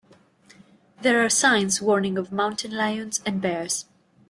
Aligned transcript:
There 1.03 1.23
are 1.23 1.29
signs 1.29 1.79
warning 1.79 2.17
of 2.17 2.31
mountain 2.31 2.75
lions 2.75 3.21
and 3.23 3.39
bears. 3.39 3.85